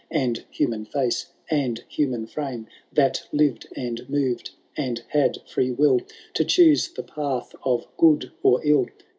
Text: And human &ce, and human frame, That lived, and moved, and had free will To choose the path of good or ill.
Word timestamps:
And 0.09 0.45
human 0.49 0.87
&ce, 0.89 1.27
and 1.51 1.83
human 1.87 2.25
frame, 2.25 2.65
That 2.91 3.21
lived, 3.31 3.67
and 3.75 4.09
moved, 4.09 4.49
and 4.75 5.03
had 5.09 5.43
free 5.47 5.69
will 5.69 5.99
To 6.33 6.43
choose 6.43 6.87
the 6.91 7.03
path 7.03 7.53
of 7.63 7.85
good 7.97 8.31
or 8.41 8.61
ill. 8.65 8.87